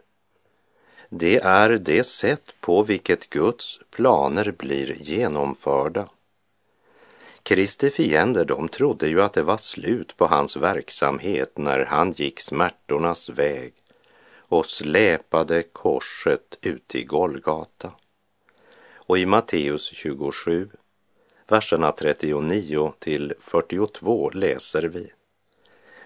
Det 1.09 1.37
är 1.37 1.69
det 1.69 2.03
sätt 2.03 2.53
på 2.61 2.83
vilket 2.83 3.29
Guds 3.29 3.79
planer 3.89 4.51
blir 4.57 5.01
genomförda. 5.01 6.09
Kristi 7.43 7.89
fiender, 7.89 8.45
de 8.45 8.67
trodde 8.67 9.07
ju 9.07 9.21
att 9.21 9.33
det 9.33 9.43
var 9.43 9.57
slut 9.57 10.17
på 10.17 10.25
hans 10.25 10.57
verksamhet 10.57 11.57
när 11.57 11.85
han 11.85 12.11
gick 12.11 12.39
smärtornas 12.39 13.29
väg 13.29 13.73
och 14.37 14.65
släpade 14.65 15.63
korset 15.63 16.57
ut 16.61 16.95
i 16.95 17.03
Golgata. 17.03 17.91
Och 18.95 19.17
i 19.17 19.25
Matteus 19.25 19.85
27, 19.93 20.69
verserna 21.47 21.91
39 21.91 22.93
till 22.99 23.33
42 23.39 24.29
läser 24.29 24.83
vi. 24.83 25.11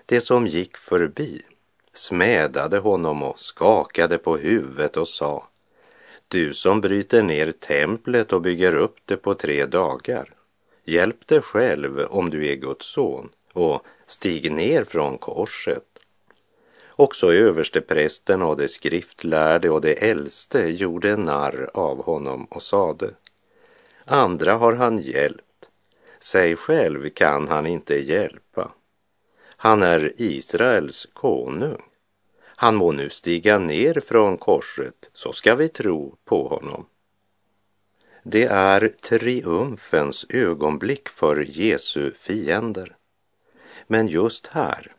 Det 0.06 0.22
som 0.22 0.48
gick 0.48 0.78
förbi 0.78 1.42
smädade 2.00 2.78
honom 2.78 3.24
och 3.24 3.40
skakade 3.40 4.18
på 4.18 4.38
huvudet 4.38 4.98
och 4.98 5.08
sa 5.08 5.48
Du 6.28 6.54
som 6.54 6.82
bryter 6.82 7.24
ner 7.24 7.52
templet 7.52 8.34
och 8.34 8.42
bygger 8.42 8.76
upp 8.76 8.96
det 9.06 9.18
på 9.18 9.34
tre 9.34 9.66
dagar, 9.66 10.34
hjälp 10.84 11.28
dig 11.28 11.42
själv 11.42 12.00
om 12.00 12.30
du 12.30 12.48
är 12.48 12.56
Guds 12.56 12.86
son 12.86 13.30
och 13.54 13.86
stig 14.06 14.52
ner 14.52 14.84
från 14.84 15.18
korset. 15.18 15.84
Också 16.96 17.34
översteprästen 17.34 18.42
och 18.42 18.58
de 18.58 18.68
skriftlärde 18.68 19.70
och 19.70 19.82
de 19.82 20.10
äldste 20.10 20.60
gjorde 20.60 21.16
narr 21.16 21.70
av 21.74 22.04
honom 22.04 22.46
och 22.46 22.64
sade 22.64 23.10
Andra 24.06 24.54
har 24.54 24.74
han 24.74 24.98
hjälpt, 24.98 25.70
sig 26.20 26.56
själv 26.56 27.10
kan 27.10 27.48
han 27.48 27.66
inte 27.66 27.96
hjälpa. 27.96 28.72
Han 29.62 29.84
är 29.84 30.14
Israels 30.16 31.08
konung. 31.14 31.89
Han 32.62 32.76
må 32.76 32.92
nu 32.92 33.10
stiga 33.10 33.60
ner 33.60 34.00
från 34.00 34.38
korset 34.38 35.10
så 35.14 35.34
ska 35.34 35.56
vi 35.56 35.70
tro 35.70 36.16
på 36.26 36.48
honom. 36.48 36.86
Det 38.24 38.46
är 38.46 38.88
triumfens 38.88 40.26
ögonblick 40.30 41.10
för 41.10 41.46
Jesu 41.50 42.12
fiender. 42.12 42.96
Men 43.88 44.08
just 44.08 44.48
här 44.48 44.96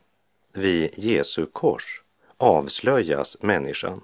vid 0.53 0.99
Jesu 0.99 1.47
kors 1.47 2.03
avslöjas 2.37 3.37
människan. 3.41 4.03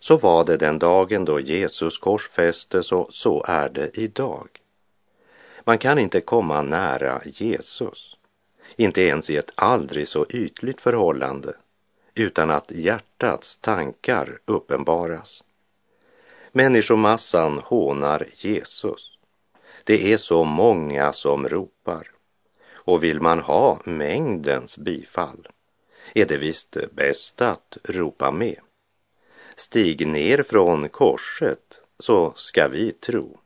Så 0.00 0.16
var 0.16 0.44
det 0.44 0.56
den 0.56 0.78
dagen 0.78 1.24
då 1.24 1.40
Jesus 1.40 1.98
korsfästes 1.98 2.92
och 2.92 3.14
så 3.14 3.44
är 3.48 3.68
det 3.68 3.98
idag. 3.98 4.48
Man 5.64 5.78
kan 5.78 5.98
inte 5.98 6.20
komma 6.20 6.62
nära 6.62 7.22
Jesus, 7.24 8.16
inte 8.76 9.02
ens 9.02 9.30
i 9.30 9.36
ett 9.36 9.52
aldrig 9.54 10.08
så 10.08 10.26
ytligt 10.30 10.80
förhållande, 10.80 11.54
utan 12.20 12.50
att 12.50 12.70
hjärtats 12.70 13.56
tankar 13.56 14.38
uppenbaras. 14.44 15.44
Människomassan 16.52 17.58
hånar 17.64 18.26
Jesus. 18.36 19.18
Det 19.84 20.12
är 20.12 20.16
så 20.16 20.44
många 20.44 21.12
som 21.12 21.48
ropar. 21.48 22.10
Och 22.72 23.04
vill 23.04 23.20
man 23.20 23.40
ha 23.40 23.80
mängdens 23.84 24.78
bifall 24.78 25.48
är 26.14 26.26
det 26.26 26.36
visst 26.36 26.76
bäst 26.92 27.42
att 27.42 27.78
ropa 27.84 28.30
med. 28.30 28.60
Stig 29.56 30.06
ner 30.06 30.42
från 30.42 30.88
korset 30.88 31.80
så 31.98 32.32
ska 32.36 32.68
vi 32.68 32.92
tro. 32.92 33.38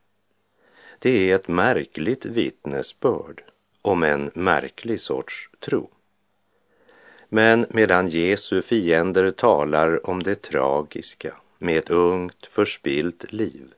Det 0.98 1.30
är 1.30 1.34
ett 1.34 1.48
märkligt 1.48 2.24
vittnesbörd 2.26 3.44
om 3.82 4.02
en 4.02 4.30
märklig 4.34 5.00
sorts 5.00 5.50
tro. 5.60 5.90
Men 7.34 7.66
medan 7.70 8.08
Jesu 8.08 8.62
fiender 8.62 9.30
talar 9.30 10.10
om 10.10 10.22
det 10.22 10.42
tragiska 10.42 11.34
med 11.58 11.78
ett 11.78 11.90
ungt 11.90 12.46
förspilt 12.46 13.32
liv 13.32 13.72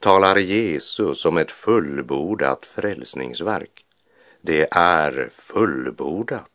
talar 0.00 0.36
Jesus 0.36 1.24
om 1.24 1.36
ett 1.36 1.50
fullbordat 1.50 2.66
frälsningsverk 2.66 3.84
det 4.40 4.68
är 4.70 5.28
fullbordat. 5.32 6.50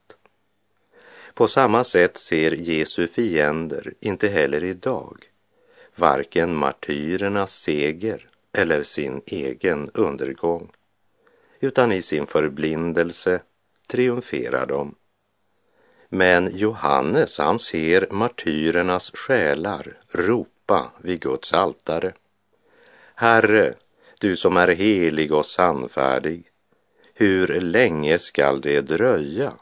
På 1.34 1.48
samma 1.48 1.84
sätt 1.84 2.18
ser 2.18 2.52
Jesu 2.52 3.08
fiender 3.08 3.94
inte 4.00 4.28
heller 4.28 4.64
idag 4.64 5.18
varken 5.96 6.56
martyrernas 6.56 7.56
seger 7.56 8.30
eller 8.54 8.84
sin 8.84 9.22
egen 9.26 9.90
undergång, 9.94 10.72
utan 11.60 11.92
i 11.92 12.02
sin 12.02 12.28
förblindelse 12.28 13.42
triumferar 13.88 14.66
de. 14.66 14.96
Men 16.10 16.58
Johannes, 16.58 17.38
han 17.38 17.60
ser 17.60 18.08
martyrernas 18.12 19.12
själar 19.14 19.98
ropa 20.12 20.92
vid 21.02 21.20
Guds 21.20 21.54
altare. 21.54 22.14
Herre, 23.16 23.74
du 24.20 24.36
som 24.36 24.58
är 24.58 24.68
helig 24.68 25.34
och 25.34 25.46
sannfärdig, 25.46 26.44
hur 27.14 27.62
länge 27.62 28.20
skall 28.20 28.62
det 28.62 28.82
dröja 28.82 29.54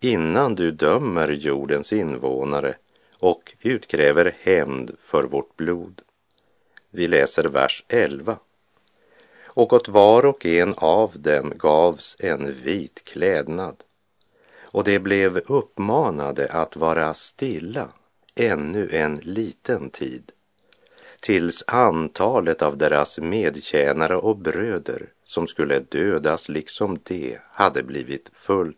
innan 0.00 0.54
du 0.54 0.70
dömer 0.70 1.28
jordens 1.28 1.92
invånare 1.92 2.74
och 3.18 3.52
utkräver 3.60 4.36
hämnd 4.40 4.96
för 5.00 5.24
vårt 5.24 5.56
blod? 5.56 6.00
Vi 6.90 7.08
läser 7.08 7.44
vers 7.44 7.84
11. 7.88 8.36
Och 9.46 9.72
åt 9.72 9.88
var 9.88 10.26
och 10.26 10.46
en 10.46 10.74
av 10.76 11.12
dem 11.14 11.52
gavs 11.56 12.16
en 12.18 12.54
vit 12.62 13.04
klädnad 13.04 13.76
och 14.72 14.84
de 14.84 14.98
blev 14.98 15.36
uppmanade 15.36 16.48
att 16.52 16.76
vara 16.76 17.14
stilla 17.14 17.88
ännu 18.34 18.88
en 18.90 19.16
liten 19.16 19.90
tid 19.90 20.32
tills 21.20 21.64
antalet 21.66 22.62
av 22.62 22.76
deras 22.76 23.18
medtjänare 23.18 24.16
och 24.16 24.36
bröder 24.36 25.06
som 25.24 25.46
skulle 25.46 25.78
dödas 25.78 26.48
liksom 26.48 26.98
de 27.02 27.38
hade 27.50 27.82
blivit 27.82 28.28
fullt. 28.32 28.76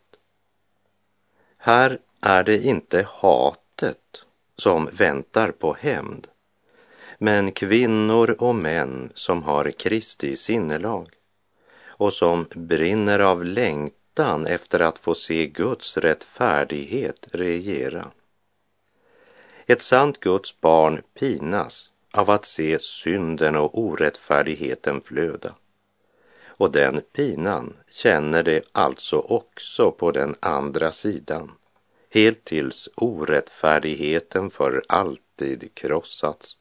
Här 1.57 1.99
är 2.21 2.45
det 2.45 2.59
inte 2.59 3.07
hatet 3.09 4.25
som 4.57 4.89
väntar 4.93 5.51
på 5.51 5.77
hämnd, 5.81 6.29
men 7.19 7.53
kvinnor 7.53 8.37
och 8.39 8.55
män 8.55 9.11
som 9.15 9.43
har 9.43 9.71
Kristi 9.71 10.37
sinnelag 10.37 11.09
och 11.87 12.13
som 12.13 12.47
brinner 12.55 13.19
av 13.19 13.45
längtan 13.45 14.04
längtan 14.19 14.47
efter 14.47 14.81
att 14.81 14.99
få 14.99 15.15
se 15.15 15.47
Guds 15.47 15.97
rättfärdighet 15.97 17.27
regera. 17.33 18.11
Ett 19.67 19.83
sant 19.83 20.21
Guds 20.21 20.61
barn 20.61 21.03
pinas 21.15 21.91
av 22.13 22.31
att 22.31 22.45
se 22.45 22.79
synden 22.79 23.57
och 23.57 23.79
orättfärdigheten 23.79 25.01
flöda. 25.01 25.55
Och 26.59 26.73
den 26.73 27.01
pinan 27.13 27.77
känner 27.91 28.43
det 28.43 28.63
alltså 28.73 29.17
också 29.17 29.91
på 29.91 30.11
den 30.11 30.35
andra 30.41 30.93
sidan, 30.93 31.53
helt 32.11 32.45
tills 32.45 32.89
orättfärdigheten 32.97 34.51
för 34.51 34.83
alltid 34.89 35.75
krossats. 35.75 36.57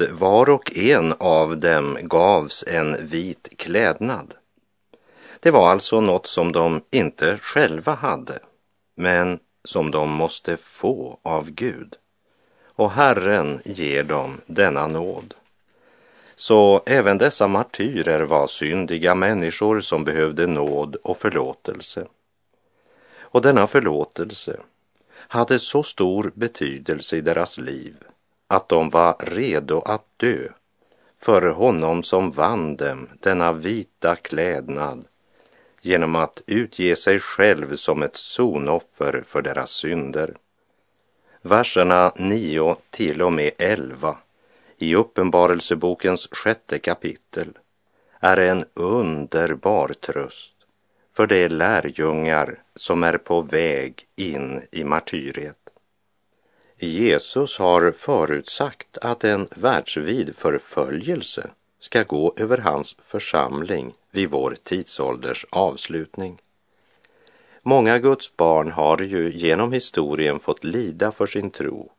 Var 0.00 0.50
och 0.50 0.76
en 0.76 1.14
av 1.18 1.58
dem 1.58 1.98
gavs 2.02 2.64
en 2.66 3.06
vit 3.06 3.48
klädnad. 3.56 4.34
Det 5.40 5.50
var 5.50 5.70
alltså 5.70 6.00
något 6.00 6.26
som 6.26 6.52
de 6.52 6.82
inte 6.90 7.38
själva 7.42 7.94
hade, 7.94 8.38
men 8.96 9.38
som 9.64 9.90
de 9.90 10.10
måste 10.10 10.56
få 10.56 11.18
av 11.22 11.50
Gud. 11.50 11.96
Och 12.66 12.90
Herren 12.90 13.60
ger 13.64 14.02
dem 14.02 14.40
denna 14.46 14.86
nåd. 14.86 15.34
Så 16.36 16.82
även 16.86 17.18
dessa 17.18 17.48
martyrer 17.48 18.20
var 18.20 18.46
syndiga 18.46 19.14
människor 19.14 19.80
som 19.80 20.04
behövde 20.04 20.46
nåd 20.46 20.96
och 20.96 21.16
förlåtelse. 21.16 22.06
Och 23.18 23.42
denna 23.42 23.66
förlåtelse 23.66 24.60
hade 25.12 25.58
så 25.58 25.82
stor 25.82 26.32
betydelse 26.34 27.16
i 27.16 27.20
deras 27.20 27.58
liv 27.58 27.96
att 28.48 28.68
de 28.68 28.90
var 28.90 29.16
redo 29.18 29.80
att 29.80 30.04
dö 30.16 30.48
för 31.18 31.42
honom 31.42 32.02
som 32.02 32.30
vann 32.30 32.76
dem 32.76 33.08
denna 33.20 33.52
vita 33.52 34.16
klädnad 34.16 35.04
genom 35.80 36.16
att 36.16 36.42
utge 36.46 36.96
sig 36.96 37.20
själv 37.20 37.76
som 37.76 38.02
ett 38.02 38.16
sonoffer 38.16 39.24
för 39.26 39.42
deras 39.42 39.70
synder. 39.70 40.34
Verserna 41.42 42.12
9 42.16 42.76
till 42.90 43.22
och 43.22 43.32
med 43.32 43.50
11 43.58 44.16
i 44.78 44.94
Uppenbarelsebokens 44.94 46.28
sjätte 46.32 46.78
kapitel 46.78 47.58
är 48.20 48.36
en 48.36 48.64
underbar 48.74 49.88
tröst 49.88 50.54
för 51.16 51.26
de 51.26 51.48
lärjungar 51.48 52.62
som 52.76 53.02
är 53.02 53.18
på 53.18 53.40
väg 53.40 54.06
in 54.16 54.62
i 54.70 54.84
martyriet. 54.84 55.57
Jesus 56.80 57.58
har 57.58 57.92
förutsagt 57.92 58.98
att 58.98 59.24
en 59.24 59.48
världsvid 59.56 60.36
förföljelse 60.36 61.50
ska 61.78 62.02
gå 62.02 62.34
över 62.36 62.58
hans 62.58 62.96
församling 63.00 63.94
vid 64.10 64.30
vår 64.30 64.56
tidsålders 64.62 65.46
avslutning. 65.50 66.40
Många 67.62 67.98
Guds 67.98 68.36
barn 68.36 68.70
har 68.70 68.98
ju 68.98 69.32
genom 69.32 69.72
historien 69.72 70.40
fått 70.40 70.64
lida 70.64 71.12
för 71.12 71.26
sin 71.26 71.50
tro 71.50 71.92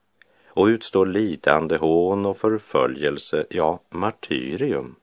och 0.47 0.65
utstå 0.65 1.03
lidande, 1.03 1.77
hån 1.77 2.25
och 2.25 2.37
förföljelse, 2.37 3.45
ja, 3.49 3.79
martyrium. 3.89 4.95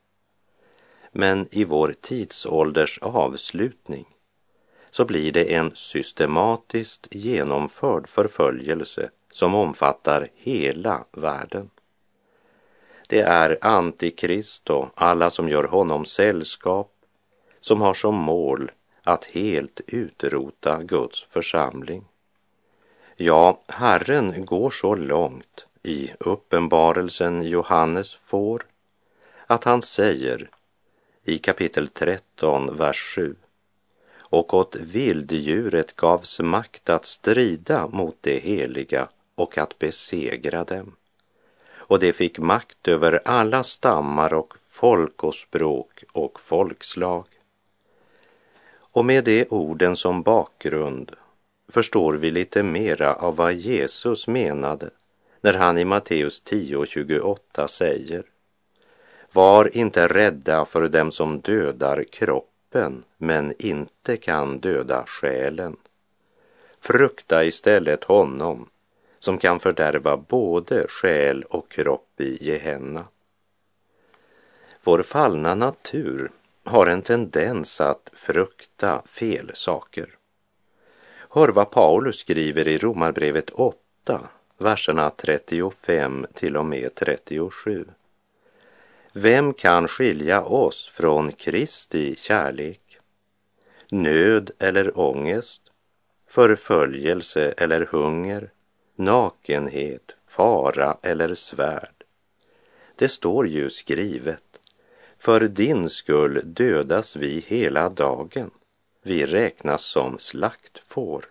Men 1.12 1.48
i 1.50 1.64
vår 1.64 1.94
tidsålders 2.00 2.98
avslutning 3.02 4.06
så 4.90 5.04
blir 5.04 5.32
det 5.32 5.54
en 5.54 5.70
systematiskt 5.74 7.08
genomförd 7.10 8.08
förföljelse 8.08 9.10
som 9.36 9.54
omfattar 9.54 10.28
hela 10.34 11.04
världen. 11.12 11.70
Det 13.08 13.20
är 13.20 13.58
Antikrist 13.60 14.70
och 14.70 14.88
alla 14.94 15.30
som 15.30 15.48
gör 15.48 15.64
honom 15.64 16.04
sällskap 16.04 16.92
som 17.60 17.80
har 17.80 17.94
som 17.94 18.14
mål 18.14 18.70
att 19.02 19.24
helt 19.24 19.80
utrota 19.86 20.82
Guds 20.82 21.22
församling. 21.22 22.04
Ja, 23.16 23.60
Herren 23.68 24.44
går 24.44 24.70
så 24.70 24.94
långt 24.94 25.66
i 25.82 26.10
uppenbarelsen 26.20 27.42
Johannes 27.42 28.14
får 28.14 28.66
att 29.46 29.64
han 29.64 29.82
säger 29.82 30.50
i 31.24 31.38
kapitel 31.38 31.88
13, 31.88 32.76
vers 32.76 33.14
7 33.14 33.36
och 34.18 34.54
åt 34.54 34.76
vilddjuret 34.76 35.96
gavs 35.96 36.40
makt 36.40 36.90
att 36.90 37.04
strida 37.04 37.88
mot 37.88 38.16
det 38.20 38.38
heliga 38.38 39.08
och 39.36 39.58
att 39.58 39.78
besegra 39.78 40.64
dem. 40.64 40.96
Och 41.88 41.98
det 41.98 42.12
fick 42.12 42.38
makt 42.38 42.88
över 42.88 43.20
alla 43.24 43.62
stammar 43.62 44.34
och 44.34 44.54
folk 44.68 45.24
och 45.24 45.34
språk 45.34 46.04
och 46.12 46.40
folkslag. 46.40 47.24
Och 48.78 49.04
med 49.04 49.24
de 49.24 49.44
orden 49.50 49.96
som 49.96 50.22
bakgrund 50.22 51.12
förstår 51.68 52.14
vi 52.14 52.30
lite 52.30 52.62
mera 52.62 53.14
av 53.14 53.36
vad 53.36 53.54
Jesus 53.54 54.28
menade 54.28 54.90
när 55.40 55.54
han 55.54 55.78
i 55.78 55.84
Matteus 55.84 56.42
10.28 56.42 57.66
säger 57.66 58.22
Var 59.32 59.76
inte 59.76 60.08
rädda 60.08 60.64
för 60.64 60.88
dem 60.88 61.12
som 61.12 61.40
dödar 61.40 62.04
kroppen 62.12 63.04
men 63.16 63.54
inte 63.58 64.16
kan 64.16 64.58
döda 64.60 65.04
själen. 65.06 65.76
Frukta 66.80 67.44
istället 67.44 68.04
honom 68.04 68.68
som 69.18 69.38
kan 69.38 69.60
fördärva 69.60 70.16
både 70.16 70.86
själ 70.88 71.42
och 71.42 71.70
kropp 71.70 72.20
i 72.20 72.44
Gehenna. 72.44 73.04
Vår 74.84 75.02
fallna 75.02 75.54
natur 75.54 76.30
har 76.64 76.86
en 76.86 77.02
tendens 77.02 77.80
att 77.80 78.10
frukta 78.14 79.02
fel 79.06 79.50
saker. 79.54 80.08
Hör 81.30 81.48
vad 81.48 81.70
Paulus 81.70 82.18
skriver 82.18 82.68
i 82.68 82.78
Romarbrevet 82.78 83.50
8, 83.50 84.20
verserna 84.58 85.10
35 85.10 86.26
till 86.34 86.56
och 86.56 86.66
med 86.66 86.94
37. 86.94 87.86
Vem 89.12 89.54
kan 89.54 89.88
skilja 89.88 90.42
oss 90.42 90.88
från 90.88 91.32
Kristi 91.32 92.14
kärlek? 92.16 92.98
Nöd 93.90 94.50
eller 94.58 94.98
ångest, 94.98 95.60
förföljelse 96.28 97.54
eller 97.56 97.84
hunger, 97.84 98.50
nakenhet, 98.96 100.14
fara 100.26 100.96
eller 101.02 101.34
svärd. 101.34 102.04
Det 102.96 103.08
står 103.08 103.48
ju 103.48 103.70
skrivet, 103.70 104.42
för 105.18 105.40
din 105.40 105.88
skull 105.88 106.40
dödas 106.44 107.16
vi 107.16 107.44
hela 107.46 107.88
dagen, 107.88 108.50
vi 109.02 109.24
räknas 109.24 109.82
som 109.82 110.18
slaktfår. 110.18 111.24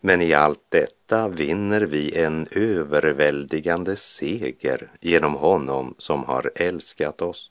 Men 0.00 0.22
i 0.22 0.32
allt 0.34 0.64
detta 0.68 1.28
vinner 1.28 1.80
vi 1.80 2.18
en 2.18 2.46
överväldigande 2.50 3.96
seger 3.96 4.90
genom 5.00 5.34
honom 5.34 5.94
som 5.98 6.24
har 6.24 6.52
älskat 6.54 7.22
oss. 7.22 7.50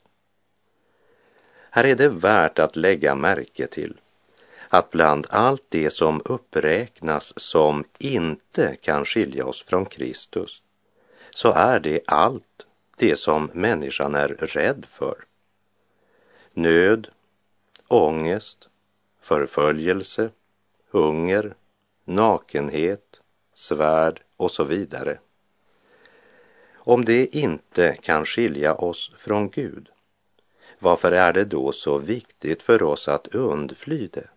Här 1.70 1.84
är 1.84 1.96
det 1.96 2.10
värt 2.10 2.60
att 2.60 2.76
lägga 2.76 3.16
märke 3.16 3.68
till 3.68 3.98
att 4.74 4.92
bland 4.92 5.28
allt 5.30 5.64
det 5.70 5.90
som 5.90 6.22
uppräknas 6.26 7.34
som 7.40 7.84
inte 7.98 8.76
kan 8.82 9.06
skilja 9.06 9.46
oss 9.46 9.64
från 9.64 9.86
Kristus 9.86 10.62
så 11.32 11.52
är 11.52 11.80
det 11.80 12.02
allt 12.08 12.66
det 12.96 13.16
som 13.16 13.52
människan 13.54 14.16
är 14.16 14.28
rädd 14.28 14.86
för. 14.90 15.16
Nöd, 16.54 17.08
ångest, 17.88 18.68
förföljelse, 19.22 20.30
hunger, 20.90 21.56
nakenhet, 22.06 23.20
svärd 23.54 24.22
och 24.38 24.52
så 24.52 24.64
vidare. 24.64 25.20
Om 26.74 27.06
det 27.06 27.36
inte 27.36 27.98
kan 28.02 28.26
skilja 28.26 28.76
oss 28.76 29.12
från 29.18 29.50
Gud, 29.50 29.90
varför 30.80 31.12
är 31.12 31.34
det 31.34 31.46
då 31.46 31.72
så 31.72 31.98
viktigt 31.98 32.64
för 32.64 32.84
oss 32.84 33.08
att 33.08 33.28
undfly 33.28 34.08
det? 34.08 34.28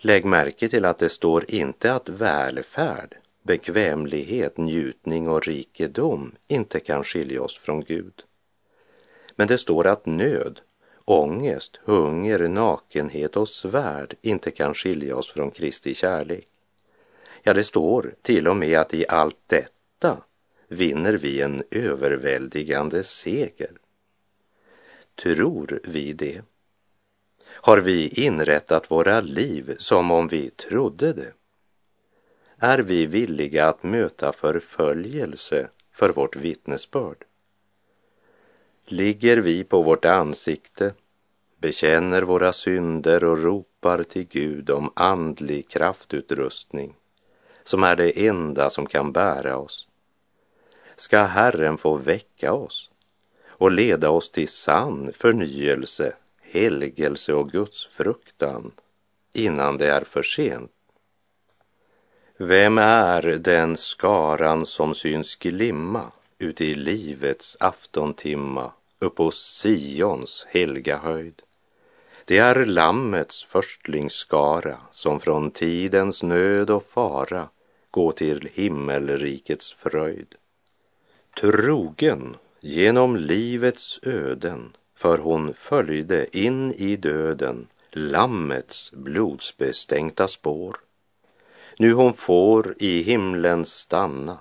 Lägg 0.00 0.24
märke 0.24 0.68
till 0.68 0.84
att 0.84 0.98
det 0.98 1.08
står 1.08 1.44
inte 1.48 1.94
att 1.94 2.08
välfärd, 2.08 3.16
bekvämlighet, 3.42 4.56
njutning 4.56 5.28
och 5.28 5.46
rikedom 5.46 6.34
inte 6.48 6.80
kan 6.80 7.04
skilja 7.04 7.42
oss 7.42 7.58
från 7.58 7.84
Gud. 7.84 8.22
Men 9.36 9.48
det 9.48 9.58
står 9.58 9.86
att 9.86 10.06
nöd, 10.06 10.60
ångest, 11.04 11.76
hunger, 11.84 12.48
nakenhet 12.48 13.36
och 13.36 13.48
svärd 13.48 14.14
inte 14.22 14.50
kan 14.50 14.74
skilja 14.74 15.16
oss 15.16 15.30
från 15.30 15.50
Kristi 15.50 15.94
kärlek. 15.94 16.48
Ja, 17.42 17.54
det 17.54 17.64
står 17.64 18.14
till 18.22 18.48
och 18.48 18.56
med 18.56 18.78
att 18.78 18.94
i 18.94 19.06
allt 19.08 19.38
detta 19.46 20.22
vinner 20.68 21.12
vi 21.12 21.40
en 21.40 21.62
överväldigande 21.70 23.04
seger. 23.04 23.72
Tror 25.22 25.80
vi 25.84 26.12
det? 26.12 26.42
Har 27.60 27.78
vi 27.78 28.08
inrättat 28.08 28.90
våra 28.90 29.20
liv 29.20 29.76
som 29.78 30.10
om 30.10 30.28
vi 30.28 30.50
trodde 30.50 31.12
det? 31.12 31.32
Är 32.58 32.78
vi 32.78 33.06
villiga 33.06 33.68
att 33.68 33.82
möta 33.82 34.32
förföljelse 34.32 35.68
för 35.92 36.12
vårt 36.12 36.36
vittnesbörd? 36.36 37.24
Ligger 38.84 39.36
vi 39.36 39.64
på 39.64 39.82
vårt 39.82 40.04
ansikte, 40.04 40.94
bekänner 41.60 42.22
våra 42.22 42.52
synder 42.52 43.24
och 43.24 43.42
ropar 43.42 44.02
till 44.02 44.26
Gud 44.28 44.70
om 44.70 44.92
andlig 44.96 45.68
kraftutrustning 45.68 46.94
som 47.64 47.84
är 47.84 47.96
det 47.96 48.26
enda 48.26 48.70
som 48.70 48.86
kan 48.86 49.12
bära 49.12 49.56
oss? 49.56 49.88
Ska 50.96 51.22
Herren 51.22 51.78
få 51.78 51.96
väcka 51.96 52.52
oss 52.52 52.90
och 53.46 53.70
leda 53.70 54.10
oss 54.10 54.30
till 54.30 54.48
sann 54.48 55.10
förnyelse 55.14 56.14
helgelse 56.50 57.32
och 57.32 57.50
Guds 57.50 57.86
fruktan 57.86 58.72
innan 59.32 59.78
det 59.78 59.90
är 59.90 60.04
för 60.04 60.22
sent. 60.22 60.70
Vem 62.36 62.78
är 62.78 63.22
den 63.22 63.76
skaran 63.76 64.66
som 64.66 64.94
syns 64.94 65.36
glimma 65.36 66.12
ute 66.38 66.64
i 66.64 66.74
livets 66.74 67.56
aftontimma 67.60 68.72
upp 68.98 69.14
på 69.14 69.30
Sions 69.30 70.46
helga 70.48 70.98
höjd. 70.98 71.42
Det 72.24 72.38
är 72.38 72.64
Lammets 72.64 73.44
förstlingsskara 73.44 74.78
som 74.90 75.20
från 75.20 75.50
tidens 75.50 76.22
nöd 76.22 76.70
och 76.70 76.82
fara 76.82 77.48
går 77.90 78.12
till 78.12 78.48
himmelrikets 78.52 79.72
fröjd. 79.72 80.34
Trogen 81.40 82.36
genom 82.60 83.16
livets 83.16 84.00
öden 84.02 84.76
för 84.98 85.18
hon 85.18 85.54
följde 85.54 86.38
in 86.38 86.72
i 86.72 86.96
döden 86.96 87.66
Lammets 87.90 88.92
blodsbestänkta 88.92 90.28
spår. 90.28 90.76
Nu 91.76 91.92
hon 91.92 92.14
får 92.14 92.74
i 92.78 93.02
himlen 93.02 93.64
stanna 93.64 94.38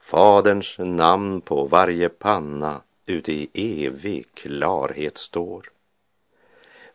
Faderns 0.00 0.76
namn 0.78 1.40
på 1.40 1.64
varje 1.64 2.08
panna 2.08 2.82
uti 3.06 3.48
evig 3.54 4.26
klarhet 4.34 5.18
står. 5.18 5.70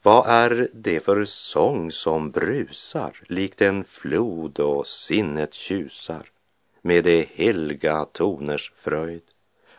Vad 0.02 0.28
är 0.28 0.68
det 0.74 1.00
för 1.00 1.26
sång 1.26 1.92
som 1.92 2.32
brusar 2.32 3.24
likt 3.28 3.62
en 3.62 3.84
flod 3.84 4.60
och 4.60 4.88
sinnet 4.88 5.54
tjusar 5.54 6.32
med 6.82 7.04
de 7.04 7.28
helga 7.34 8.06
toners 8.06 8.72
fröjd? 8.76 9.24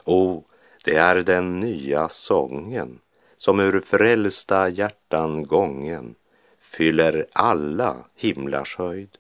O, 0.04 0.44
det 0.84 0.96
är 0.96 1.16
den 1.16 1.60
nya 1.60 2.08
sången 2.08 3.00
som 3.46 3.60
ur 3.60 3.80
frälsta 3.80 4.68
hjärtan 4.68 5.46
gången 5.46 6.14
fyller 6.58 7.26
alla 7.32 7.96
himlars 8.14 8.76
höjd. 8.76 9.18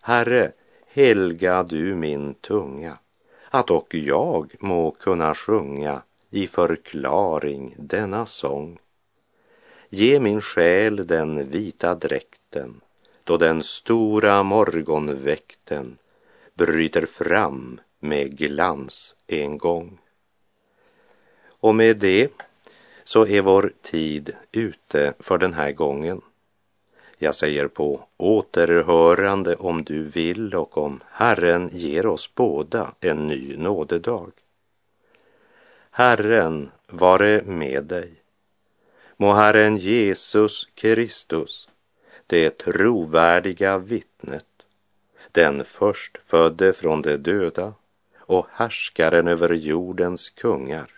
Herre, 0.00 0.52
helga 0.86 1.62
du 1.62 1.94
min 1.94 2.34
tunga, 2.34 2.98
att 3.50 3.70
och 3.70 3.94
jag 3.94 4.54
må 4.60 4.90
kunna 4.90 5.34
sjunga 5.34 6.02
i 6.30 6.46
förklaring 6.46 7.74
denna 7.78 8.26
sång. 8.26 8.78
Ge 9.88 10.20
min 10.20 10.40
själ 10.40 11.06
den 11.06 11.50
vita 11.50 11.94
dräkten 11.94 12.80
då 13.24 13.36
den 13.36 13.62
stora 13.62 14.42
morgonväkten 14.42 15.98
bryter 16.54 17.06
fram 17.06 17.80
med 18.00 18.38
glans 18.38 19.16
en 19.26 19.58
gång. 19.58 19.98
Och 21.60 21.74
med 21.74 21.96
det 21.96 22.47
så 23.08 23.26
är 23.26 23.42
vår 23.42 23.72
tid 23.82 24.36
ute 24.52 25.14
för 25.18 25.38
den 25.38 25.52
här 25.52 25.72
gången. 25.72 26.20
Jag 27.18 27.34
säger 27.34 27.68
på 27.68 28.04
återhörande 28.16 29.54
om 29.56 29.84
du 29.84 30.02
vill 30.02 30.54
och 30.54 30.78
om 30.78 31.00
Herren 31.10 31.70
ger 31.72 32.06
oss 32.06 32.34
båda 32.34 32.94
en 33.00 33.28
ny 33.28 33.56
nådedag. 33.56 34.30
Herren 35.90 36.70
vare 36.86 37.42
med 37.44 37.84
dig. 37.84 38.12
Må 39.16 39.32
Herren 39.32 39.76
Jesus 39.76 40.68
Kristus, 40.74 41.68
det 42.26 42.58
trovärdiga 42.58 43.78
vittnet, 43.78 44.46
den 45.32 45.64
förstfödde 45.64 46.72
från 46.72 47.02
de 47.02 47.16
döda 47.16 47.74
och 48.18 48.46
härskaren 48.52 49.28
över 49.28 49.52
jordens 49.54 50.30
kungar, 50.30 50.97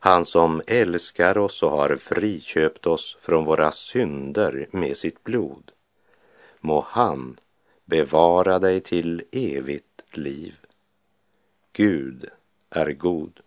han 0.00 0.24
som 0.24 0.62
älskar 0.66 1.38
oss 1.38 1.62
och 1.62 1.70
har 1.70 1.96
friköpt 1.96 2.86
oss 2.86 3.16
från 3.20 3.44
våra 3.44 3.70
synder 3.70 4.68
med 4.70 4.96
sitt 4.96 5.24
blod. 5.24 5.72
Må 6.60 6.86
han 6.88 7.40
bevara 7.84 8.58
dig 8.58 8.80
till 8.80 9.22
evigt 9.32 10.04
liv. 10.12 10.56
Gud 11.72 12.24
är 12.70 12.92
god. 12.92 13.40